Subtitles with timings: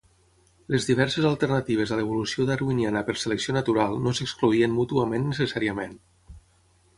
[0.75, 5.95] Les diverses alternatives a l'evolució darwiniana per selecció natural no s'excloïen mútuament necessàriament.